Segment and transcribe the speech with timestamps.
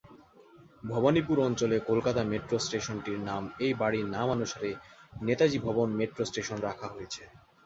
[0.83, 4.71] ভবানীপুর অঞ্চলের কলকাতা মেট্রো স্টেশনটির নাম এই বাড়ির নামানুসারে
[5.21, 7.23] "নেতাজি ভবন মেট্রো স্টেশন" রাখা হয়েছে।